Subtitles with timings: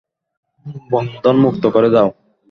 [0.91, 2.09] বন্ধন মুক্ত করে দাও।